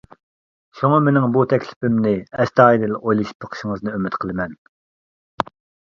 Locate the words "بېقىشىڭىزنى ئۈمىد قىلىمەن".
3.49-4.61